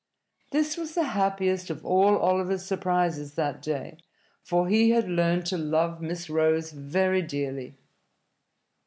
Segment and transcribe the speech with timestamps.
[0.49, 3.99] This was the happiest of all Oliver's surprises that day,
[4.41, 7.75] for he had learned to love Miss Rose very dearly.